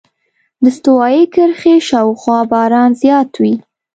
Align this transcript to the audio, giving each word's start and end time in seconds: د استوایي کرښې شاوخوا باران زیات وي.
د 0.61 0.63
استوایي 0.71 1.23
کرښې 1.33 1.75
شاوخوا 1.87 2.39
باران 2.51 2.89
زیات 3.01 3.31
وي. 3.41 3.55